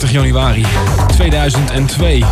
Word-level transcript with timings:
Zondagavond 0.00 0.10
31 0.10 0.10
januari 0.10 0.64
2002. 1.06 2.24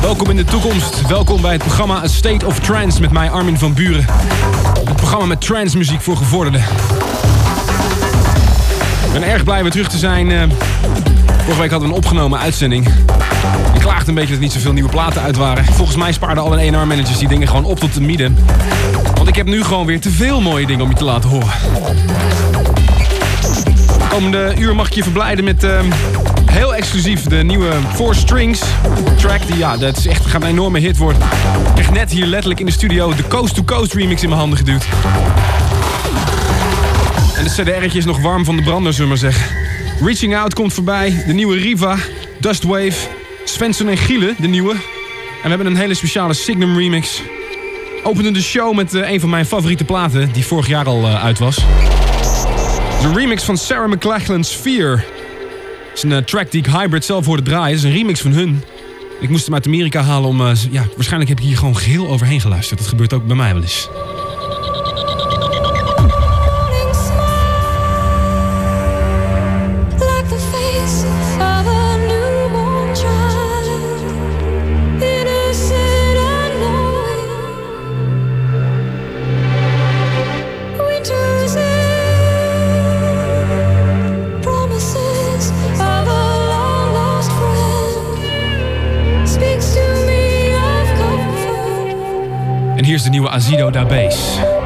Welkom 0.00 0.30
in 0.30 0.36
de 0.36 0.44
toekomst. 0.44 1.06
Welkom 1.06 1.40
bij 1.40 1.52
het 1.52 1.62
programma 1.62 2.02
A 2.02 2.06
State 2.06 2.46
of 2.46 2.58
Trance 2.58 3.00
met 3.00 3.10
mij 3.10 3.30
Armin 3.30 3.58
van 3.58 3.74
Buren. 3.74 4.04
Het 4.84 4.96
programma 4.96 5.26
met 5.26 5.40
trance 5.40 5.76
muziek 5.76 6.00
voor 6.00 6.16
gevorderden. 6.16 6.60
Ik 9.06 9.12
ben 9.12 9.22
erg 9.22 9.44
blij 9.44 9.62
weer 9.62 9.70
terug 9.70 9.88
te 9.88 9.98
zijn. 9.98 10.30
Eh, 10.30 10.42
vorige 11.38 11.60
week 11.60 11.70
hadden 11.70 11.88
we 11.88 11.94
een 11.94 12.00
opgenomen 12.00 12.38
uitzending. 12.38 12.86
Ik 13.74 13.80
klaagde 13.80 14.08
een 14.08 14.14
beetje 14.14 14.32
dat 14.32 14.40
niet 14.40 14.52
zoveel 14.52 14.72
nieuwe 14.72 14.90
platen 14.90 15.22
uit 15.22 15.36
waren. 15.36 15.64
Volgens 15.64 15.96
mij 15.96 16.12
spaarden 16.12 16.44
alle 16.44 16.60
ENR 16.60 16.86
managers 16.86 17.18
die 17.18 17.28
dingen 17.28 17.48
gewoon 17.48 17.64
op 17.64 17.78
tot 17.80 17.94
de 17.94 18.00
midden. 18.00 18.38
Want 19.14 19.28
ik 19.28 19.36
heb 19.36 19.46
nu 19.46 19.64
gewoon 19.64 19.86
weer 19.86 20.00
te 20.00 20.10
veel 20.10 20.40
mooie 20.40 20.66
dingen 20.66 20.82
om 20.82 20.90
je 20.90 20.96
te 20.96 21.04
laten 21.04 21.30
horen. 21.30 21.52
Komende 24.08 24.54
uur 24.58 24.74
mag 24.74 24.86
ik 24.86 24.94
je 24.94 25.02
verblijden 25.02 25.44
met 25.44 25.64
uh, 25.64 25.80
heel 26.50 26.74
exclusief 26.74 27.22
de 27.22 27.36
nieuwe 27.36 27.72
Four 27.94 28.14
Strings 28.14 28.60
track. 29.16 29.46
Die, 29.46 29.56
ja, 29.56 29.76
dat 29.76 29.96
is 29.96 30.06
echt, 30.06 30.34
een 30.34 30.42
enorme 30.42 30.78
hit 30.78 30.96
worden. 30.96 31.22
Ik 31.22 31.74
kreeg 31.74 31.90
net 31.90 32.10
hier 32.10 32.26
letterlijk 32.26 32.60
in 32.60 32.66
de 32.66 32.72
studio 32.72 33.14
de 33.14 33.26
Coast 33.28 33.54
to 33.54 33.62
Coast 33.62 33.92
remix 33.92 34.22
in 34.22 34.28
mijn 34.28 34.40
handen 34.40 34.58
geduwd. 34.58 34.84
En 37.36 37.44
de 37.44 37.50
CDR'tje 37.50 37.98
is 37.98 38.04
nog 38.04 38.20
warm 38.20 38.44
van 38.44 38.56
de 38.56 38.62
brander, 38.62 38.92
zullen 38.92 39.14
we 39.14 39.20
maar 39.20 39.32
zeggen. 39.32 39.56
Reaching 40.00 40.36
Out 40.36 40.54
komt 40.54 40.72
voorbij, 40.72 41.22
de 41.26 41.32
nieuwe 41.32 41.56
Riva, 41.56 41.96
Dustwave, 42.38 42.96
Svensson 43.44 43.88
en 43.88 43.96
Gielen, 43.96 44.34
de 44.38 44.48
nieuwe. 44.48 44.72
En 44.72 44.78
we 45.42 45.48
hebben 45.48 45.66
een 45.66 45.76
hele 45.76 45.94
speciale 45.94 46.34
Signum 46.34 46.78
remix. 46.78 47.22
Openen 48.02 48.32
de 48.32 48.42
show 48.42 48.74
met 48.74 48.94
uh, 48.94 49.10
een 49.10 49.20
van 49.20 49.30
mijn 49.30 49.46
favoriete 49.46 49.84
platen, 49.84 50.32
die 50.32 50.44
vorig 50.44 50.66
jaar 50.66 50.86
al 50.86 51.02
uh, 51.02 51.24
uit 51.24 51.38
was. 51.38 51.56
De 53.00 53.12
remix 53.14 53.44
van 53.44 53.56
Sarah 53.56 53.90
McLachlan's 53.90 54.50
Fear. 54.50 55.04
Is 56.00 56.10
een 56.10 56.18
uh, 56.18 56.24
track 56.24 56.50
die 56.50 56.60
ik 56.60 56.72
hybrid 56.72 57.04
zelf 57.04 57.26
hoorde 57.26 57.42
draaien. 57.42 57.76
Het 57.76 57.78
is 57.78 57.82
een 57.82 57.96
remix 57.96 58.20
van 58.20 58.32
hun. 58.32 58.62
Ik 59.20 59.28
moest 59.28 59.44
hem 59.44 59.54
uit 59.54 59.66
Amerika 59.66 60.02
halen 60.02 60.28
om... 60.28 60.38
ja, 60.70 60.86
waarschijnlijk 60.94 61.28
heb 61.28 61.40
ik 61.40 61.44
hier 61.44 61.56
gewoon 61.56 61.76
geheel 61.76 62.08
overheen 62.08 62.40
geluisterd. 62.40 62.78
Dat 62.78 62.88
gebeurt 62.88 63.12
ook 63.12 63.26
bij 63.26 63.36
mij 63.36 63.52
wel 63.52 63.62
eens. 63.62 63.88
Nieuwe 93.10 93.30
Azido 93.30 93.70
da. 93.70 94.59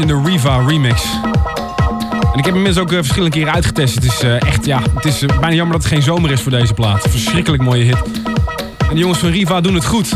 In 0.00 0.06
de 0.06 0.20
Riva 0.24 0.64
remix. 0.66 1.02
En 2.32 2.38
ik 2.38 2.44
heb 2.44 2.54
hem 2.54 2.78
ook 2.78 2.92
eh, 2.92 2.98
verschillende 2.98 3.36
keren 3.36 3.52
uitgetest. 3.52 3.94
Het 3.94 4.04
is 4.04 4.22
eh, 4.22 4.42
echt, 4.42 4.64
ja, 4.64 4.80
het 4.94 5.04
is 5.04 5.22
eh, 5.22 5.28
bijna 5.28 5.54
jammer 5.54 5.72
dat 5.72 5.82
het 5.82 5.92
geen 5.92 6.02
zomer 6.02 6.30
is 6.30 6.40
voor 6.40 6.52
deze 6.52 6.74
plaat. 6.74 7.06
Verschrikkelijk 7.08 7.62
mooie 7.62 7.84
hit. 7.84 8.02
En 8.88 8.94
de 8.94 9.00
jongens 9.00 9.18
van 9.18 9.30
Riva 9.30 9.60
doen 9.60 9.74
het 9.74 9.84
goed. 9.84 10.12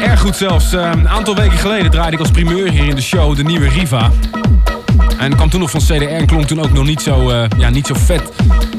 Erg 0.00 0.20
goed 0.20 0.36
zelfs. 0.36 0.72
Een 0.72 1.08
aantal 1.08 1.36
weken 1.36 1.58
geleden 1.58 1.90
draaide 1.90 2.12
ik 2.12 2.20
als 2.20 2.30
primeur 2.30 2.70
hier 2.70 2.88
in 2.88 2.94
de 2.94 3.02
show 3.02 3.36
de 3.36 3.42
nieuwe 3.42 3.68
Riva. 3.68 4.10
En 5.18 5.34
kwam 5.34 5.50
toen 5.50 5.60
nog 5.60 5.70
van 5.70 5.80
CDR 5.80 6.02
en 6.02 6.26
klonk 6.26 6.46
toen 6.46 6.60
ook 6.60 6.72
nog 6.72 6.84
niet 6.84 7.00
zo, 7.00 7.30
eh, 7.30 7.44
ja, 7.58 7.68
niet 7.68 7.86
zo 7.86 7.94
vet. 7.94 8.22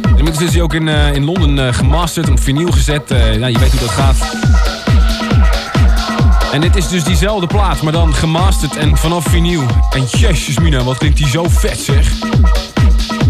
Inmiddels 0.07 0.41
is 0.41 0.53
hij 0.53 0.61
ook 0.61 0.73
in, 0.73 0.87
in 0.87 1.25
Londen 1.25 1.67
eh, 1.67 1.73
gemasterd 1.73 2.25
en 2.25 2.31
op 2.31 2.39
vinyl 2.39 2.71
gezet. 2.71 3.03
Ja, 3.39 3.47
je 3.47 3.59
weet 3.59 3.71
hoe 3.71 3.79
dat 3.79 3.89
gaat. 3.89 4.17
En 6.51 6.61
dit 6.61 6.75
is 6.75 6.87
dus 6.87 7.03
diezelfde 7.03 7.47
plaat, 7.47 7.81
maar 7.81 7.91
dan 7.91 8.13
gemasterd 8.13 8.75
en 8.75 8.97
vanaf 8.97 9.25
vinyl. 9.25 9.63
En 9.89 10.03
jezus 10.05 10.59
mina, 10.59 10.83
wat 10.83 10.97
klinkt 10.97 11.17
die 11.17 11.27
zo 11.27 11.45
vet 11.49 11.79
zeg. 11.79 12.11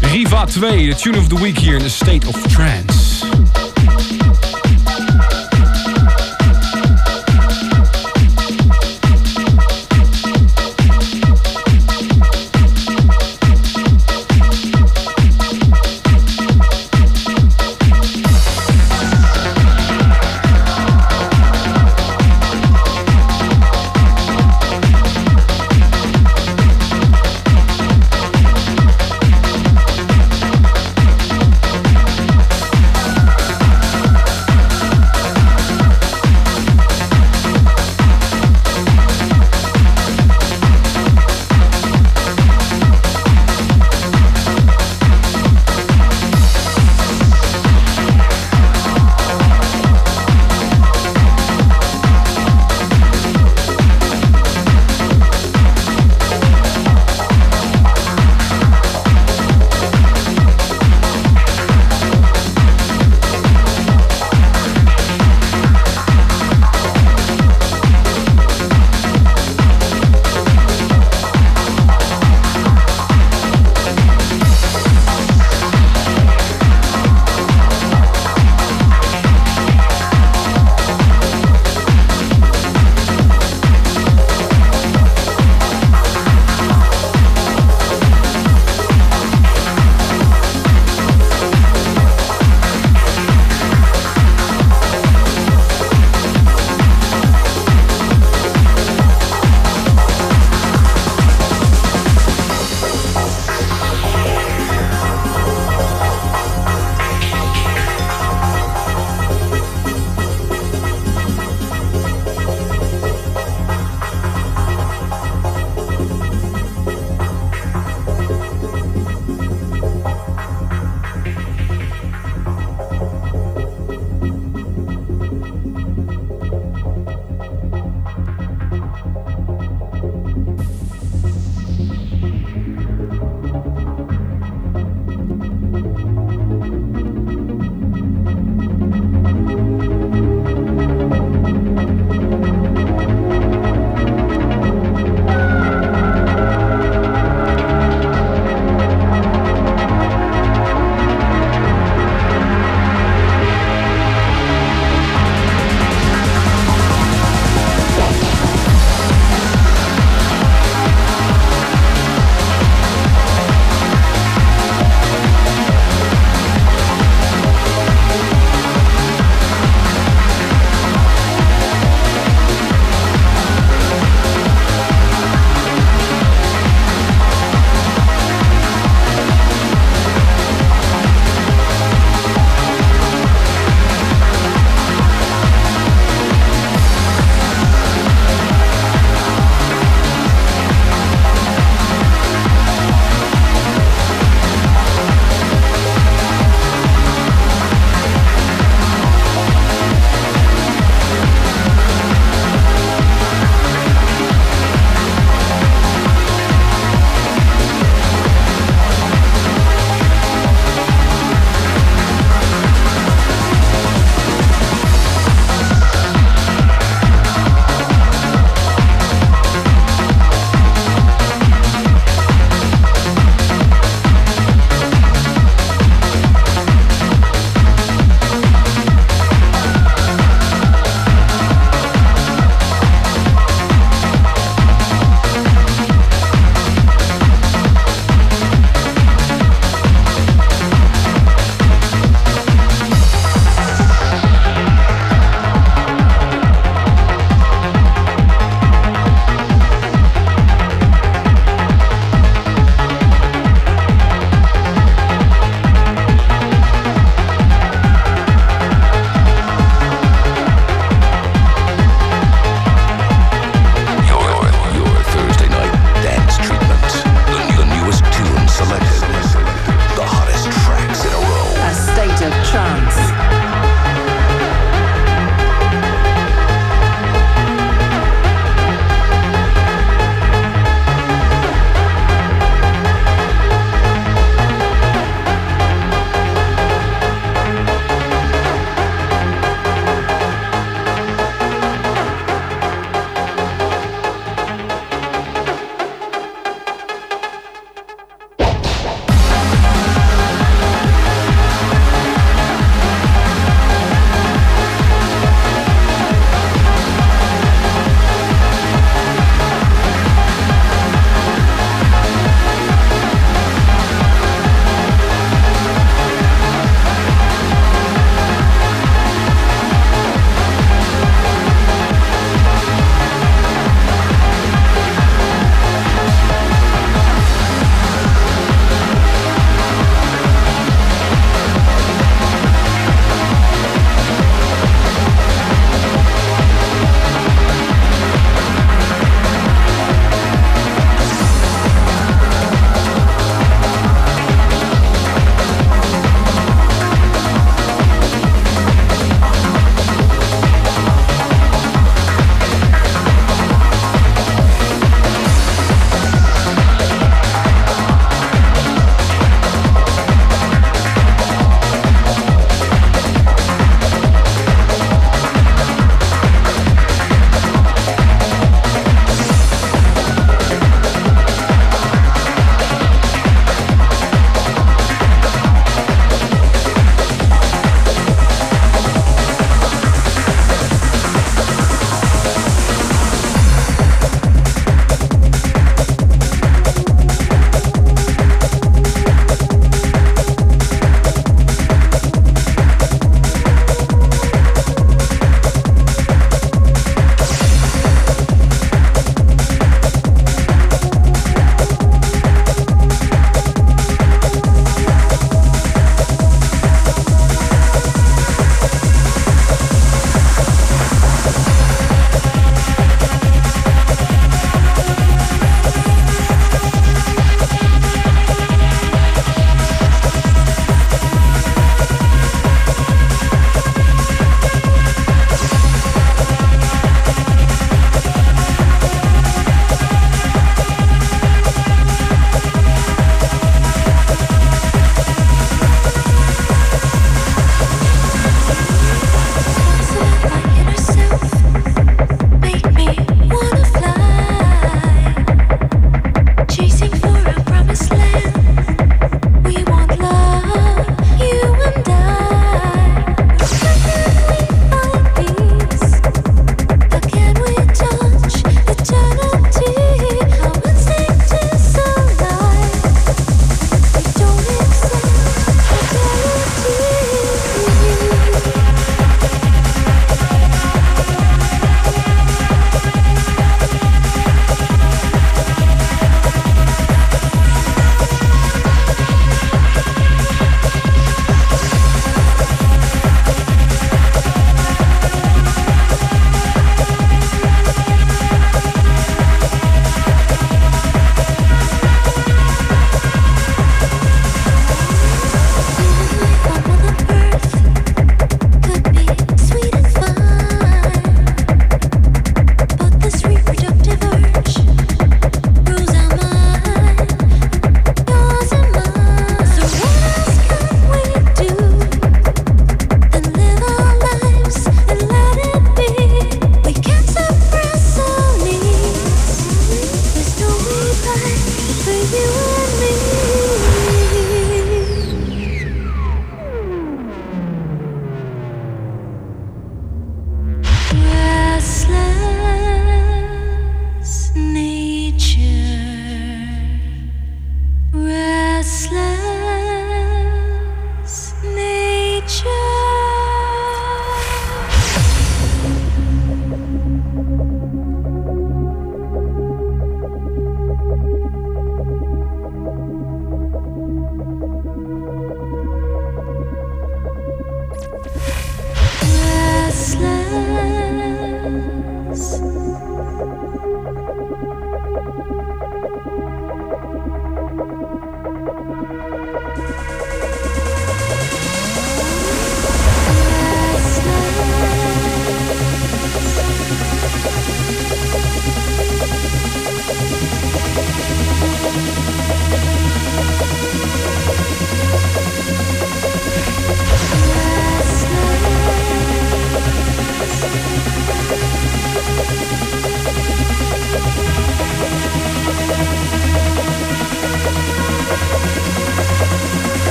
Riva 0.00 0.44
2, 0.44 0.88
de 0.88 0.94
tune 0.94 1.18
of 1.18 1.26
the 1.26 1.40
week 1.40 1.58
hier 1.58 1.76
in 1.76 1.82
the 1.82 1.90
State 1.90 2.26
of 2.26 2.42
Trance. 2.42 2.89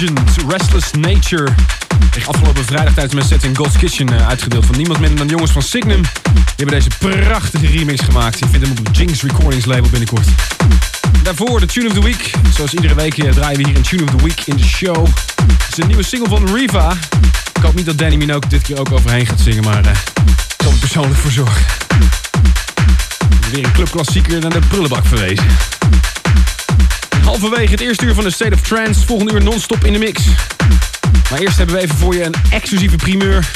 Legend, 0.00 0.36
Restless 0.48 0.90
Nature. 0.92 1.48
Ik 2.16 2.26
afgelopen 2.26 2.64
vrijdag 2.64 2.92
tijdens 2.92 3.14
mijn 3.14 3.26
set 3.26 3.44
in 3.44 3.56
God's 3.56 3.76
Kitchen 3.76 4.08
eh, 4.08 4.28
uitgedeeld 4.28 4.66
van 4.66 4.76
niemand 4.76 5.00
minder 5.00 5.18
dan 5.18 5.28
jongens 5.28 5.50
van 5.50 5.62
Signum. 5.62 6.02
Die 6.32 6.42
hebben 6.56 6.74
deze 6.74 6.90
prachtige 6.98 7.66
remix 7.66 8.00
gemaakt. 8.00 8.38
Je 8.38 8.46
vindt 8.50 8.66
hem 8.66 8.76
op 8.78 8.94
Jinx 8.96 9.22
Recordings 9.22 9.64
label 9.64 9.90
binnenkort. 9.90 10.26
Daarvoor 11.22 11.60
de 11.60 11.66
Tune 11.66 11.86
of 11.88 11.92
the 11.92 12.02
Week. 12.02 12.30
Zoals 12.54 12.74
iedere 12.74 12.94
week 12.94 13.18
eh, 13.18 13.32
draaien 13.32 13.58
we 13.58 13.66
hier 13.66 13.76
een 13.76 13.82
Tune 13.82 14.02
of 14.02 14.10
the 14.10 14.24
Week 14.24 14.40
in 14.44 14.56
de 14.56 14.64
show. 14.64 15.06
Het 15.06 15.68
is 15.70 15.78
een 15.78 15.86
nieuwe 15.86 16.02
single 16.02 16.28
van 16.28 16.54
Riva. 16.54 16.96
Ik 17.54 17.62
hoop 17.62 17.74
niet 17.74 17.86
dat 17.86 17.98
Danny 17.98 18.16
Minogue 18.16 18.48
dit 18.48 18.62
keer 18.62 18.78
ook 18.78 18.92
overheen 18.92 19.26
gaat 19.26 19.40
zingen, 19.40 19.64
maar 19.64 19.84
eh, 19.84 19.90
ik 19.90 20.62
zal 20.62 20.72
er 20.72 20.78
persoonlijk 20.78 21.20
voor 21.20 21.30
zorgen. 21.30 21.64
Weer 23.52 23.64
een 23.64 23.72
clubklassieker 23.72 24.40
naar 24.40 24.52
de 24.52 24.66
prullenbak 24.68 25.06
verwezen. 25.06 25.46
Halverwege 27.30 27.70
het 27.70 27.80
eerste 27.80 28.04
uur 28.04 28.14
van 28.14 28.24
de 28.24 28.30
State 28.30 28.54
of 28.54 28.60
Trance. 28.60 29.06
Volgende 29.06 29.32
uur 29.32 29.42
non-stop 29.42 29.84
in 29.84 29.92
de 29.92 29.98
mix. 29.98 30.22
Maar 31.30 31.38
eerst 31.38 31.56
hebben 31.56 31.74
we 31.74 31.80
even 31.80 31.96
voor 31.96 32.14
je 32.14 32.24
een 32.24 32.34
exclusieve 32.50 32.96
primeur. 32.96 33.50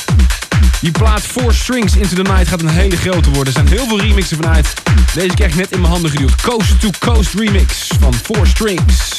Die 0.81 0.91
plaat 0.91 1.21
4 1.21 1.53
Strings 1.53 1.97
Into 1.97 2.15
the 2.15 2.23
Night 2.23 2.49
gaat 2.49 2.61
een 2.61 2.69
hele 2.69 2.97
grote 2.97 3.31
worden. 3.31 3.47
Er 3.47 3.53
zijn 3.53 3.79
heel 3.79 3.87
veel 3.87 4.01
remixen 4.01 4.37
vanuit. 4.37 4.73
Deze 5.15 5.35
krijg 5.35 5.51
ik 5.51 5.57
net 5.57 5.71
in 5.71 5.81
mijn 5.81 5.93
handen 5.93 6.11
geduwd. 6.11 6.41
Coast 6.43 6.81
to 6.81 6.91
Coast 6.99 7.35
remix 7.35 7.87
van 8.01 8.15
4 8.23 8.47
Strings. 8.47 9.14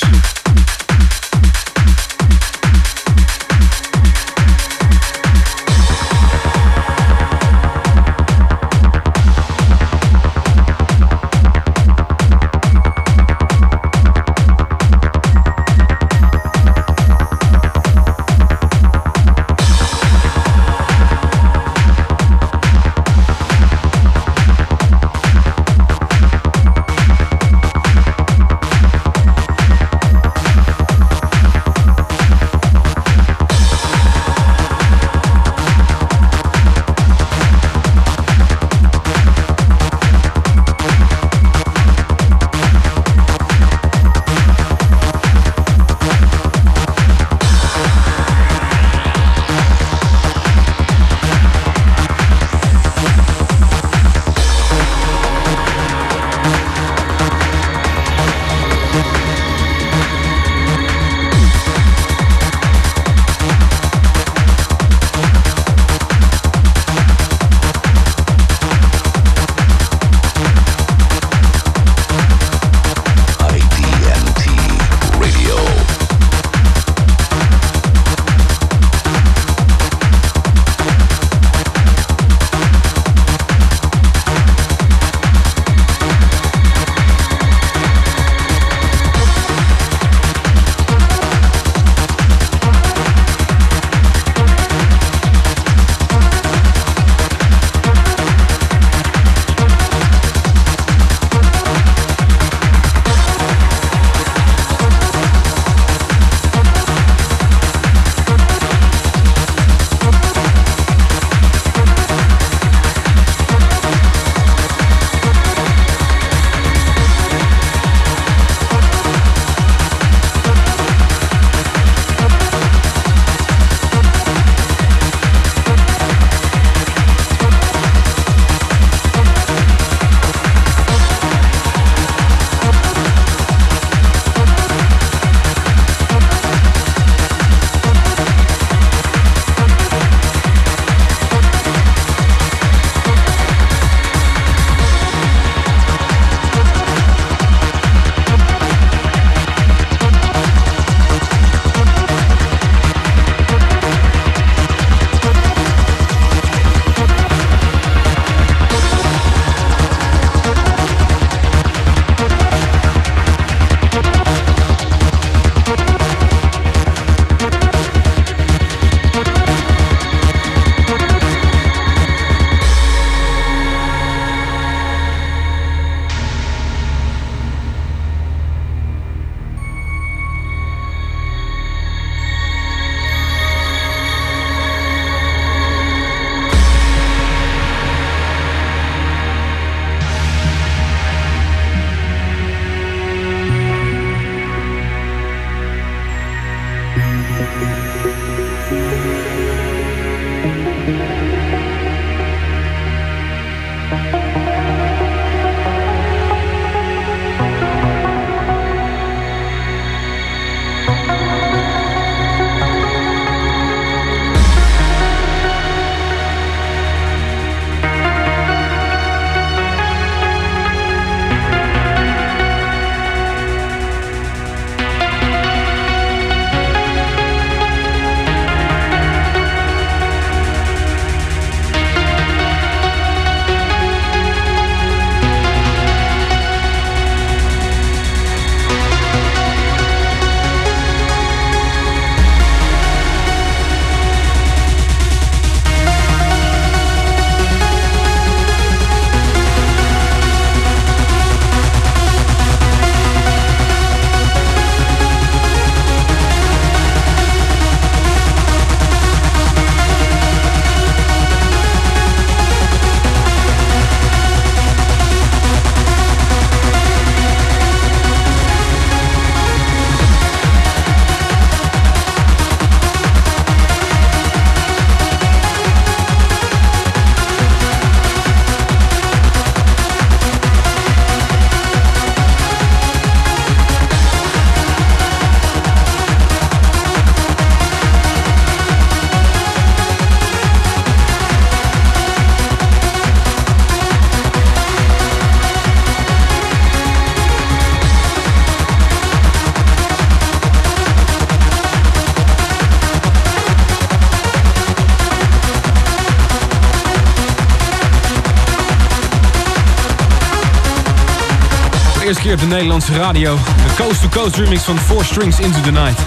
De 312.50 312.56
Nederlandse 312.56 312.94
radio. 312.94 313.36
De 313.36 313.84
Coast 313.84 314.02
to 314.02 314.08
Coast 314.10 314.36
remix 314.36 314.64
van 314.64 314.78
Four 314.78 315.06
Strings 315.06 315.40
Into 315.40 315.62
the 315.62 315.72
Night. 315.72 316.00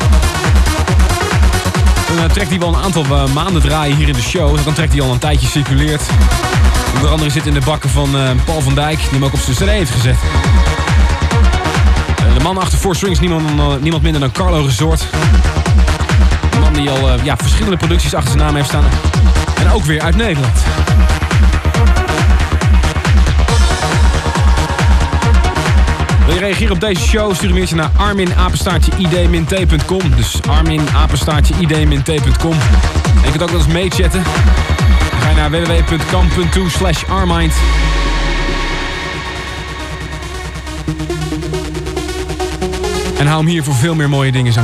Een 2.11 2.19
eh, 2.19 2.31
track 2.31 2.49
die 2.49 2.61
al 2.61 2.69
een 2.69 2.83
aantal 2.83 3.05
eh, 3.05 3.25
maanden 3.35 3.63
draaien 3.63 3.97
hier 3.97 4.09
in 4.09 4.15
de 4.15 4.23
show. 4.23 4.59
Is 4.59 4.67
een 4.67 4.73
track 4.73 4.91
die 4.91 5.03
al 5.03 5.13
een 5.13 5.19
tijdje 5.19 5.49
circuleert. 5.49 6.03
Onder 6.95 7.11
andere 7.11 7.31
zit 7.31 7.47
in 7.47 7.55
de 7.55 7.61
bakken 7.65 7.91
van 7.91 8.17
eh, 8.17 8.31
Paul 8.45 8.61
van 8.61 8.75
Dijk, 8.75 8.99
die 8.99 9.09
hem 9.11 9.25
ook 9.25 9.33
op 9.33 9.41
zijn 9.41 9.57
CD 9.57 9.63
heeft 9.63 9.91
gezet. 9.91 10.17
De 12.35 12.43
man 12.43 12.59
achter 12.59 12.79
Four 12.79 12.97
Strings, 12.97 13.21
niemand, 13.21 13.83
niemand 13.83 14.03
minder 14.03 14.21
dan 14.21 14.33
Carlo 14.33 14.65
Resort. 14.65 15.05
Een 16.53 16.61
man 16.61 16.73
die 16.73 16.91
al 16.91 17.23
ja, 17.23 17.37
verschillende 17.37 17.77
producties 17.77 18.15
achter 18.15 18.31
zijn 18.31 18.45
naam 18.45 18.55
heeft 18.55 18.69
staan. 18.69 18.85
En 19.61 19.71
ook 19.71 19.85
weer 19.85 20.01
uit 20.01 20.17
Nederland. 20.17 20.59
Wil 26.29 26.37
je 26.37 26.43
reageren 26.43 26.75
op 26.75 26.81
deze 26.81 27.03
show? 27.03 27.35
Stuur 27.35 27.49
een 27.49 27.55
mailtje 27.55 27.77
naar 27.77 27.91
armin-id-t.com. 27.97 30.01
Dus 30.17 30.41
armin-id-t.com. 30.49 32.53
En 32.53 33.25
je 33.25 33.31
kunt 33.31 33.43
ook 33.43 33.51
wel 33.51 33.59
eens 33.59 33.67
meechatten. 33.67 34.23
Ga 35.21 35.29
je 35.29 35.35
naar 35.37 35.51
www.kam.to 35.51 36.69
slash 36.69 37.05
armind. 37.05 37.53
En 43.19 43.27
hou 43.27 43.39
hem 43.39 43.47
hier 43.47 43.65
voor 43.65 43.75
veel 43.75 43.95
meer 43.95 44.09
mooie 44.09 44.33
dingen 44.33 44.53
zo 44.53 44.61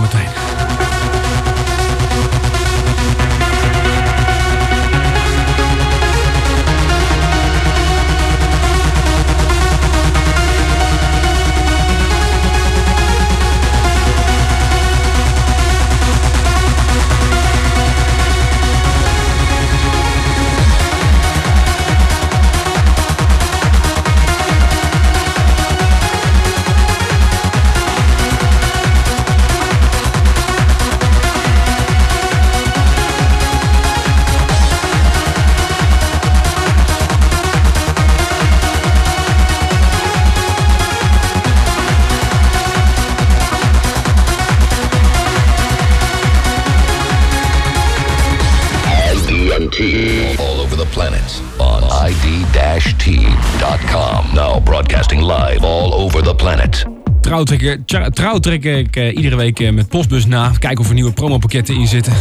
Trouw 58.13 58.39
trek, 58.39 58.65
ik- 58.65 58.97
eh, 58.97 59.17
iedere 59.17 59.37
week 59.37 59.61
eh, 59.61 59.73
met 59.73 59.89
Postbus 59.89 60.27
na. 60.27 60.53
Kijken 60.59 60.81
of 60.81 60.89
er 60.89 60.95
nieuwe 60.95 61.13
promopakketten 61.13 61.75
in 61.75 61.87
zitten. 61.87 62.13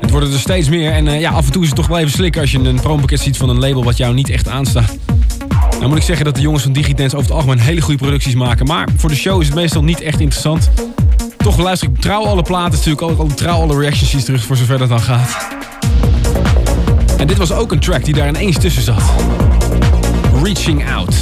Het 0.00 0.10
worden 0.10 0.32
er 0.32 0.38
steeds 0.38 0.68
meer. 0.68 0.92
En 0.92 1.08
eh, 1.08 1.20
ja, 1.20 1.30
af 1.30 1.46
en 1.46 1.52
toe 1.52 1.62
is 1.62 1.68
het 1.68 1.76
toch 1.76 1.86
wel 1.86 1.98
even 1.98 2.10
slikken 2.10 2.40
als 2.40 2.50
je 2.50 2.58
een 2.58 2.80
promopakket 2.80 3.20
ziet 3.20 3.36
van 3.36 3.48
een 3.48 3.58
label 3.58 3.84
wat 3.84 3.96
jou 3.96 4.14
niet 4.14 4.30
echt 4.30 4.48
aanstaat. 4.48 4.96
Nou 5.70 5.88
moet 5.88 5.96
ik 5.96 6.02
zeggen 6.02 6.24
dat 6.24 6.34
de 6.34 6.40
jongens 6.40 6.62
van 6.62 6.72
Digidance 6.72 7.16
over 7.16 7.28
het 7.28 7.36
algemeen 7.38 7.58
hele 7.58 7.80
goede 7.80 7.98
producties 7.98 8.34
maken. 8.34 8.66
Maar 8.66 8.88
voor 8.96 9.08
de 9.08 9.16
show 9.16 9.40
is 9.40 9.46
het 9.46 9.56
meestal 9.56 9.82
niet 9.82 10.00
echt 10.00 10.20
interessant. 10.20 10.70
Toch 11.36 11.58
luister 11.58 11.88
ik 11.88 12.00
trouw 12.00 12.24
alle 12.24 12.42
platen, 12.42 12.72
natuurlijk 12.72 13.02
ook 13.02 13.18
al 13.18 13.26
trouw 13.26 13.60
alle 13.60 13.78
reaction 13.78 14.08
sheets 14.08 14.24
terug 14.24 14.44
voor 14.44 14.56
zover 14.56 14.78
dat 14.78 14.88
dan 14.88 15.00
gaat. 15.00 15.46
En 17.18 17.26
dit 17.26 17.36
was 17.36 17.52
ook 17.52 17.72
een 17.72 17.80
track 17.80 18.04
die 18.04 18.14
daar 18.14 18.28
ineens 18.28 18.58
tussen 18.58 18.82
zat. 18.82 19.02
Reaching 20.42 20.90
Out. 20.90 21.14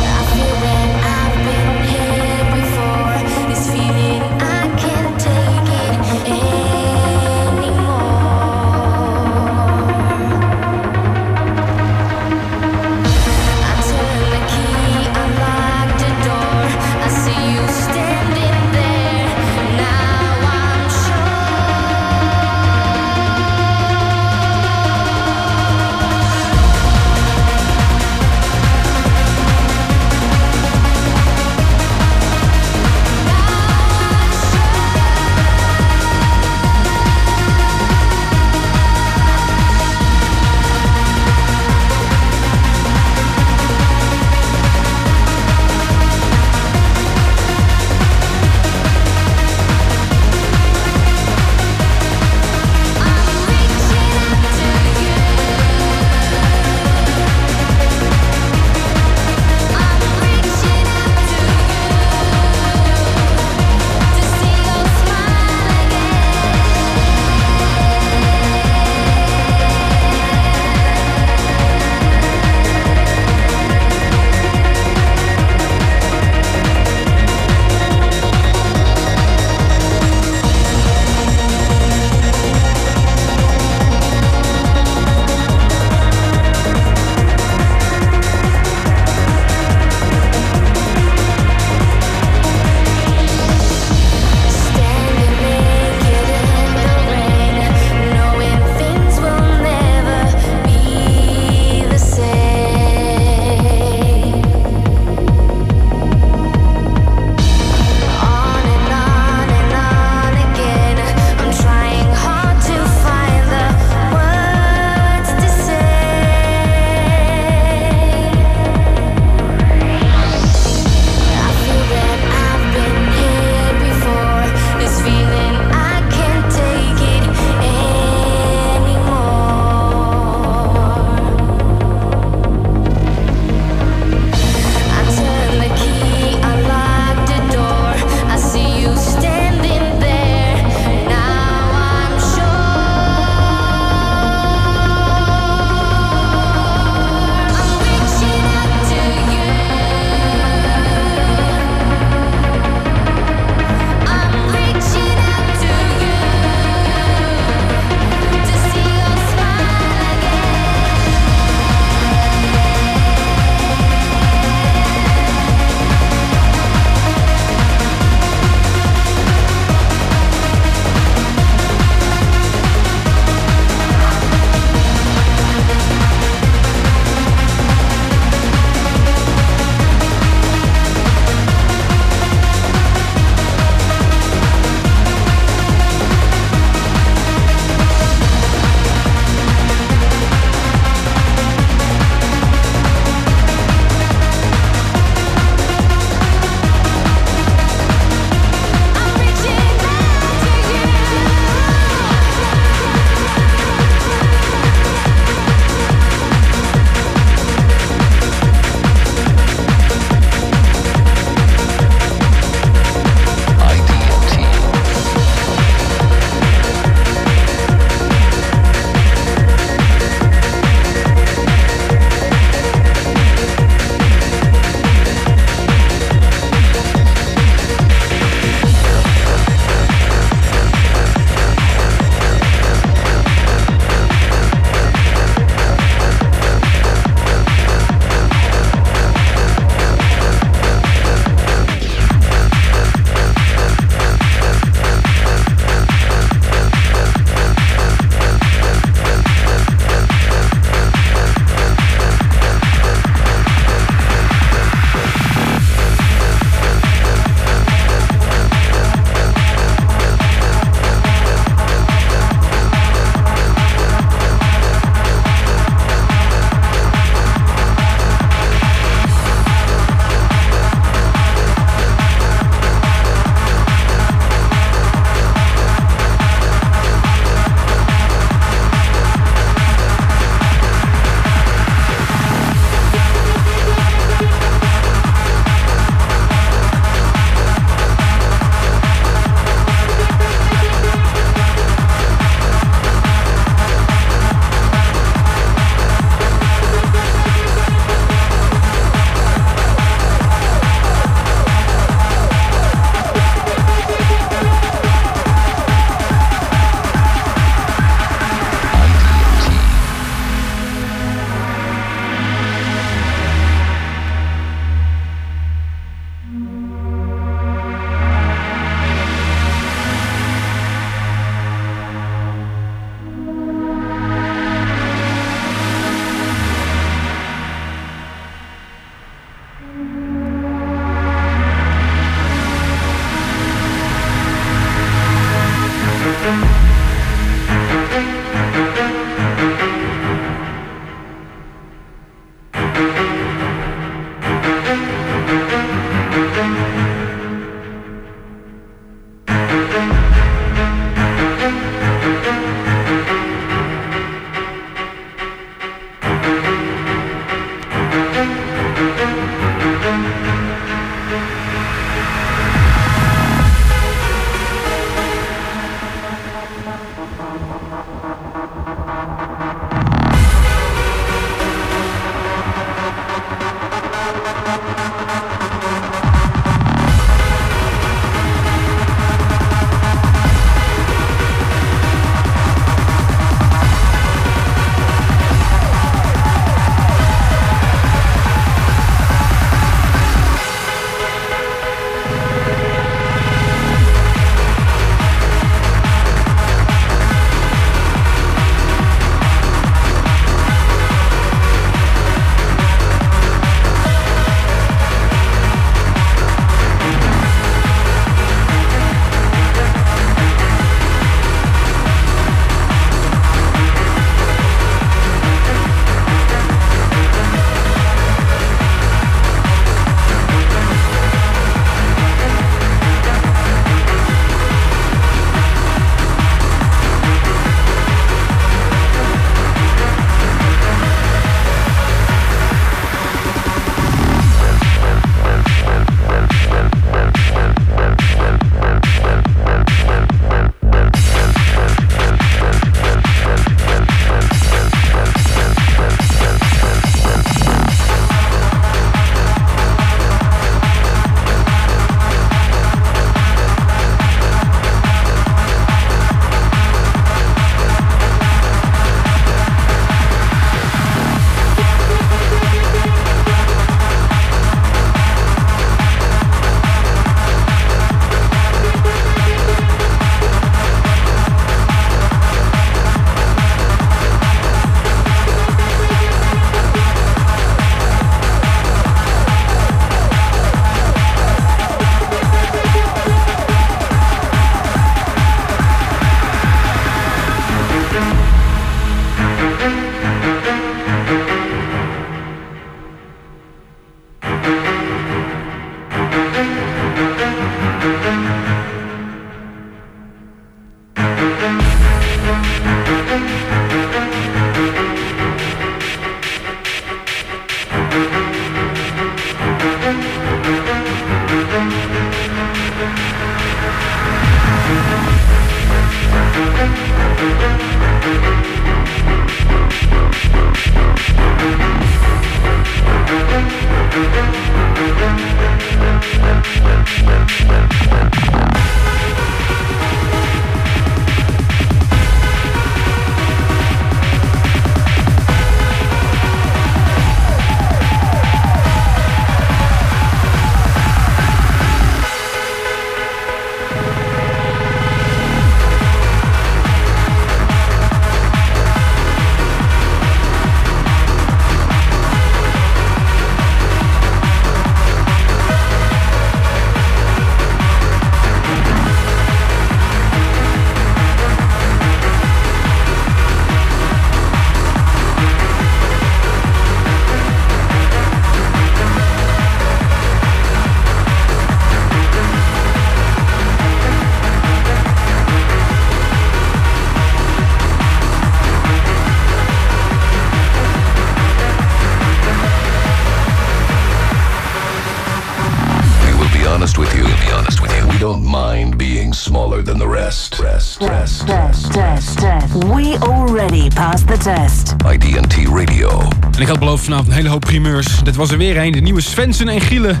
Vanavond 596.78 597.08
een 597.08 597.14
hele 597.14 597.28
hoop 597.28 597.40
primeurs. 597.40 597.86
Dit 598.02 598.16
was 598.16 598.30
er 598.30 598.38
weer 598.38 598.56
een. 598.56 598.72
De 598.72 598.80
nieuwe 598.80 599.00
Svensson 599.00 599.48
en 599.48 599.60
Gielen. 599.60 600.00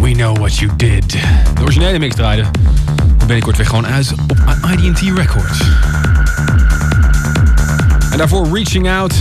We 0.00 0.10
know 0.10 0.36
what 0.36 0.58
you 0.58 0.70
did. 0.76 1.10
De 1.54 1.62
originele 1.62 1.98
mix 1.98 2.14
draaide. 2.14 2.44
Dan 3.18 3.26
ben 3.26 3.36
ik 3.36 3.42
kort 3.42 3.56
weer 3.56 3.66
gewoon 3.66 3.86
uit 3.86 4.12
op 4.12 4.70
IDT 4.70 5.00
Records. 5.00 5.60
En 8.10 8.18
daarvoor 8.18 8.48
Reaching 8.52 8.90
Out. 8.90 9.14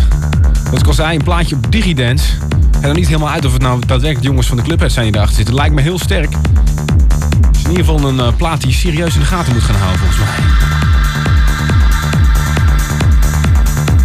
Wat 0.72 0.80
ik 0.80 0.88
al 0.88 1.12
een 1.12 1.24
plaatje 1.24 1.56
op 1.56 1.72
Digidance. 1.72 2.26
En 2.74 2.82
dan 2.82 2.96
niet 2.96 3.08
helemaal 3.08 3.30
uit 3.30 3.46
of 3.46 3.54
het 3.54 3.62
nou 3.62 3.80
daadwerkelijk 3.86 4.26
jongens 4.26 4.48
van 4.48 4.58
de 4.58 4.64
club 4.64 4.84
zijn 4.88 5.06
die 5.06 5.16
erachter 5.16 5.36
zitten. 5.36 5.56
Lijkt 5.56 5.76
me 5.76 5.82
heel 5.82 6.00
sterk. 6.00 6.34
Het 7.48 7.56
is 7.56 7.64
in 7.64 7.70
ieder 7.70 7.86
geval 7.86 8.08
een 8.08 8.20
eh, 8.20 8.36
plaat 8.38 8.62
die 8.62 8.70
je 8.70 8.76
serieus 8.76 9.14
in 9.14 9.20
de 9.20 9.26
gaten 9.26 9.54
moet 9.54 9.64
gaan 9.64 9.76
houden 9.76 10.00
volgens 10.00 10.20
mij. 10.20 10.73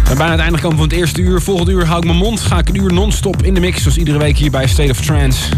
Zijn 0.09 0.21
bijna 0.21 0.33
het 0.33 0.41
einde 0.41 0.57
gekomen 0.57 0.77
van 0.77 0.87
het 0.87 0.97
eerste 0.97 1.21
uur. 1.21 1.41
Volgend 1.41 1.69
uur 1.69 1.85
hou 1.85 1.99
ik 1.99 2.05
mijn 2.05 2.17
mond. 2.17 2.39
Ga 2.39 2.57
ik 2.57 2.69
een 2.69 2.75
uur 2.75 2.93
non-stop 2.93 3.43
in 3.43 3.53
de 3.53 3.59
mix. 3.59 3.81
Zoals 3.81 3.97
iedere 3.97 4.17
week 4.17 4.37
hier 4.37 4.51
bij 4.51 4.67
State 4.67 4.91
of 4.91 5.01
Trance. 5.01 5.55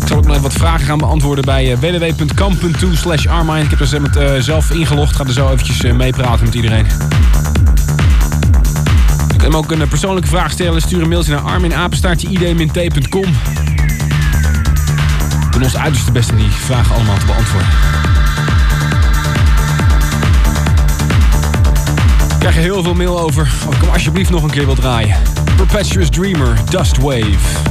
Ik 0.00 0.06
zal 0.06 0.16
ook 0.16 0.22
nog 0.22 0.30
even 0.30 0.42
wat 0.42 0.52
vragen 0.52 0.86
gaan 0.86 0.98
beantwoorden 0.98 1.44
bij 1.44 1.70
uh, 1.72 1.78
www.kam.to 1.78 2.94
slash 2.94 3.26
Armine. 3.26 3.60
Ik 3.60 3.70
heb 3.70 3.80
er 3.80 4.34
eh, 4.34 4.42
zelf 4.42 4.70
ingelogd. 4.70 5.16
Ga 5.16 5.24
er 5.24 5.32
zo 5.32 5.50
eventjes 5.50 5.84
eh, 5.84 5.94
meepraten 5.94 6.44
met 6.44 6.54
iedereen. 6.54 6.86
Je 9.28 9.36
kunt 9.36 9.42
hem 9.42 9.56
ook 9.56 9.70
een 9.70 9.82
eh, 9.82 9.88
persoonlijke 9.88 10.28
vraag 10.28 10.50
stellen. 10.50 10.80
Stuur 10.80 11.02
een 11.02 11.08
mailtje 11.08 11.32
naar 11.32 11.40
arminapenstaartje-id-t.com. 11.40 13.34
Doen 15.50 15.62
ons 15.62 15.76
uiterste 15.76 16.12
best 16.12 16.30
om 16.30 16.36
die 16.36 16.50
vragen 16.50 16.94
allemaal 16.94 17.18
te 17.18 17.26
beantwoorden. 17.26 18.07
Krijg 22.38 22.56
er 22.56 22.62
heel 22.62 22.82
veel 22.82 22.94
mail 22.94 23.20
over. 23.20 23.52
Of 23.68 23.82
ik 23.82 23.88
alsjeblieft 23.88 24.30
nog 24.30 24.42
een 24.42 24.50
keer 24.50 24.64
wil 24.64 24.74
draaien. 24.74 25.16
Perpetuous 25.56 26.08
Dreamer, 26.10 26.58
Dustwave. 26.70 27.67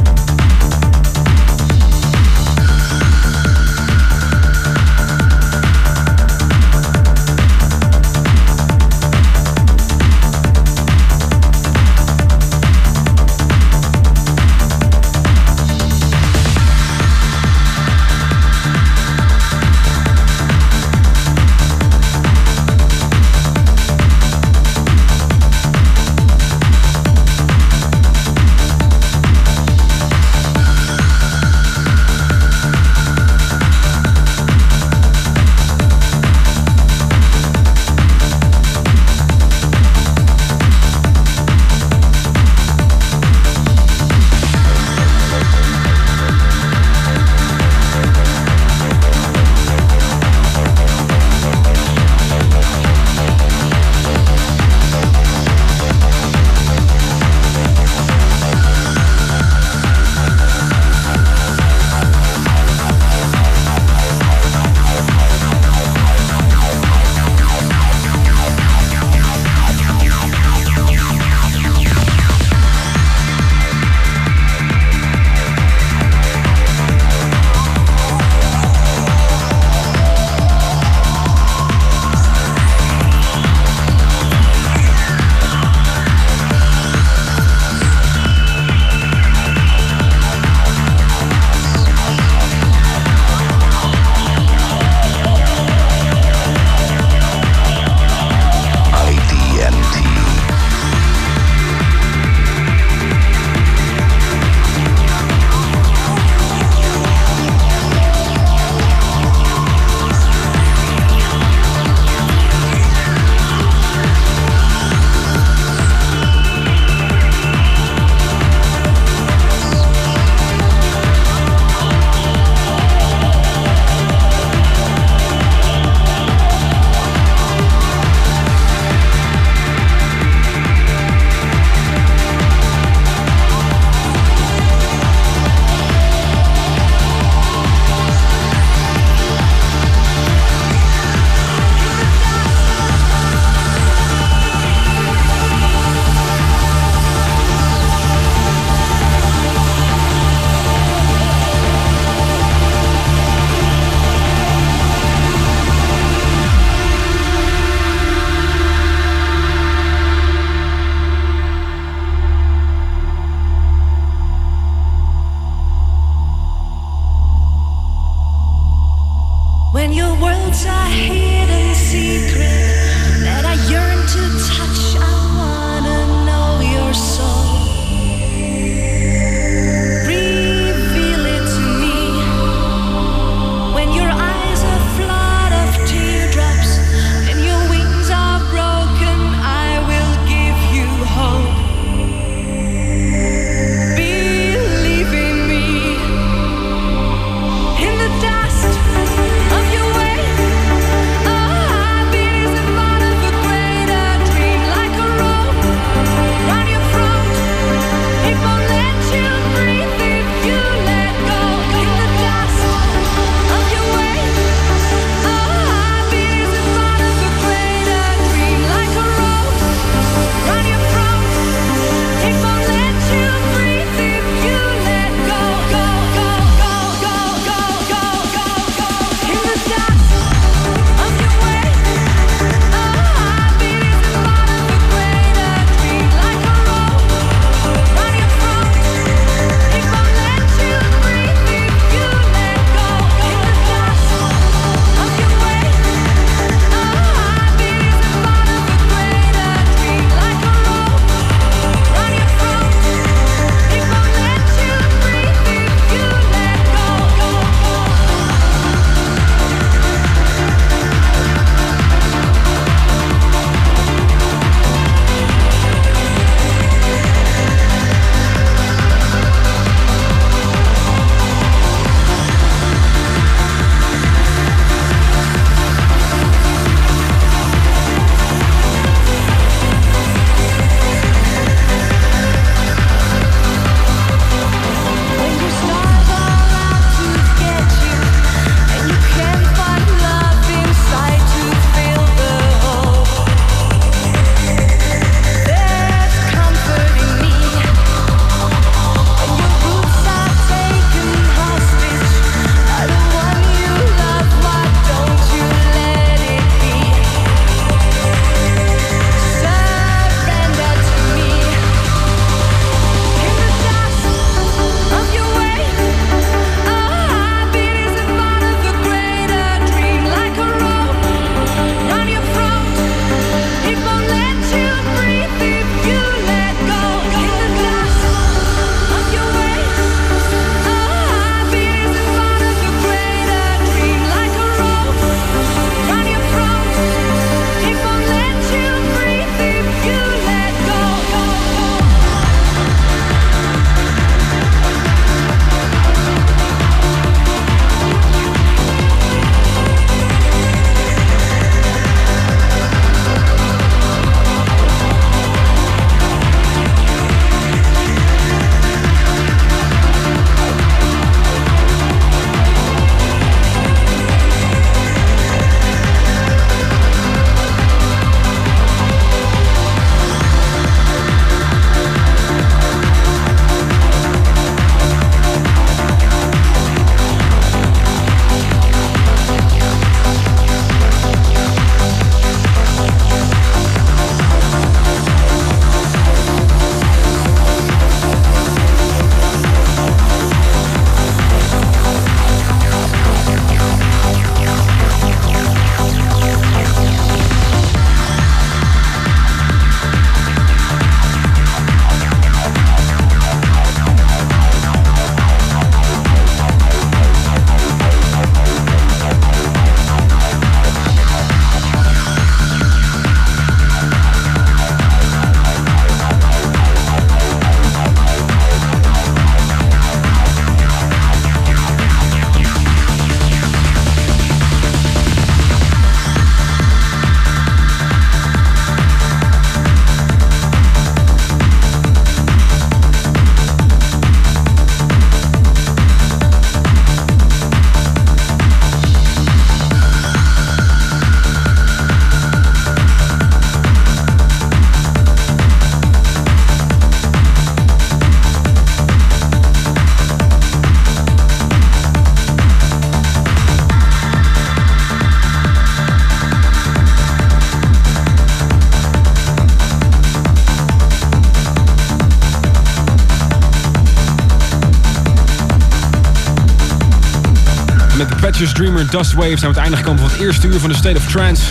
Impetuous 468.39 468.71
Dreamer 468.71 468.91
Dustwave 468.91 469.37
zijn 469.37 469.39
we 469.39 469.47
het 469.47 469.57
einde 469.57 469.77
gekomen 469.77 469.99
van 469.99 470.09
het 470.09 470.19
eerste 470.19 470.47
uur 470.47 470.59
van 470.59 470.69
de 470.69 470.75
State 470.75 470.97
of 470.97 471.11
Trance. 471.11 471.43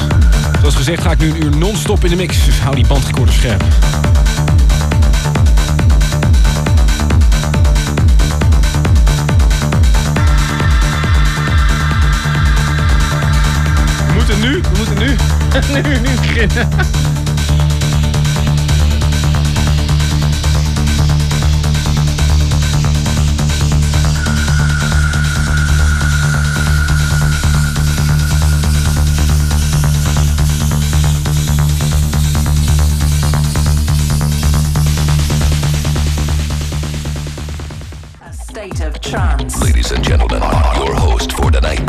Zoals 0.58 0.74
gezegd 0.74 1.02
ga 1.02 1.10
ik 1.10 1.18
nu 1.18 1.30
een 1.30 1.44
uur 1.44 1.56
non-stop 1.56 2.04
in 2.04 2.10
de 2.10 2.16
mix, 2.16 2.44
dus 2.44 2.58
hou 2.60 2.74
die 2.74 2.86
bandrecorder 2.86 3.34
scherp. 3.34 3.62
We 14.06 14.12
moeten 14.14 14.40
nu, 14.40 14.60
we 14.60 14.76
moeten 14.76 14.98
nu, 14.98 15.16
nu, 15.82 15.98
nu 15.98 16.14
beginnen. 16.20 16.68
Ladies 39.16 39.92
and 39.92 40.04
gentlemen, 40.04 40.42
your 40.76 40.94
host 40.94 41.32
for 41.32 41.50
tonight, 41.50 41.80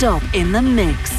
stop 0.00 0.22
in 0.32 0.50
the 0.50 0.62
mix. 0.62 1.12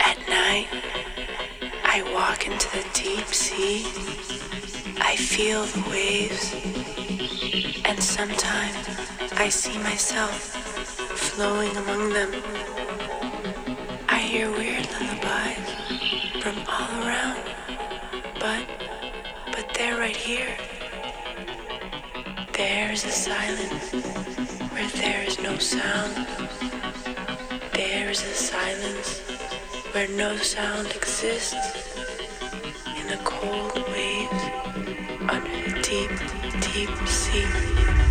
At 0.00 0.18
night, 0.28 0.68
I 1.86 2.02
walk 2.12 2.46
into 2.46 2.68
the 2.76 2.84
deep 2.92 3.26
sea. 3.28 3.86
I 5.00 5.16
feel 5.16 5.64
the 5.64 5.88
waves. 5.88 6.52
And 7.86 7.98
sometimes 8.02 8.86
I 9.32 9.48
see 9.48 9.78
myself 9.78 10.38
flowing 11.16 11.74
among 11.74 12.12
them. 12.12 12.32
I 14.10 14.18
hear 14.18 14.50
weird 14.50 14.86
lullabies 14.92 15.83
from 16.44 16.62
all 16.68 17.06
around. 17.06 17.40
But, 18.38 18.66
but 19.50 19.66
they're 19.72 19.96
right 19.96 20.14
here. 20.14 20.54
There's 22.52 23.02
a 23.06 23.10
silence 23.10 23.92
where 24.70 24.86
there 24.88 25.22
is 25.22 25.38
no 25.40 25.56
sound. 25.56 26.26
There's 27.72 28.20
a 28.20 28.34
silence 28.34 29.20
where 29.92 30.08
no 30.08 30.36
sound 30.36 30.88
exists. 30.88 31.54
In 32.98 33.06
the 33.06 33.20
cold 33.24 33.82
waves 33.88 34.44
under 35.26 35.56
the 35.64 35.80
deep, 35.80 36.12
deep 36.60 37.08
sea. 37.08 38.03